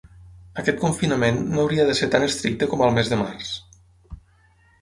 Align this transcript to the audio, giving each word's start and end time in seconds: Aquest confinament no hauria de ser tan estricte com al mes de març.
Aquest 0.61 0.79
confinament 0.83 1.37
no 1.51 1.61
hauria 1.65 1.85
de 1.89 1.95
ser 1.99 2.09
tan 2.15 2.27
estricte 2.31 2.71
com 2.73 2.85
al 2.87 2.97
mes 2.99 3.15
de 3.15 3.23
març. 3.23 3.53